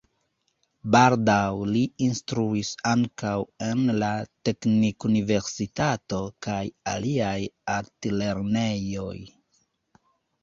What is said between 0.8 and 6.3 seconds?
Baldaŭ li instruis ankaŭ en la Teknikuniversitato